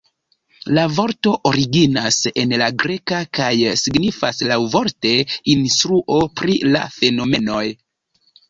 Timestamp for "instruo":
5.57-6.21